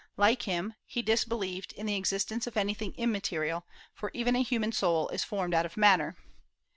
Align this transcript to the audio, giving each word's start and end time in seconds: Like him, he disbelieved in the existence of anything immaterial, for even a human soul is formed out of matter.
Like 0.17 0.41
him, 0.49 0.73
he 0.87 1.03
disbelieved 1.03 1.73
in 1.73 1.85
the 1.85 1.93
existence 1.95 2.47
of 2.47 2.57
anything 2.57 2.95
immaterial, 2.97 3.67
for 3.93 4.09
even 4.15 4.35
a 4.35 4.41
human 4.41 4.71
soul 4.71 5.07
is 5.09 5.23
formed 5.23 5.53
out 5.53 5.67
of 5.67 5.77
matter. 5.77 6.17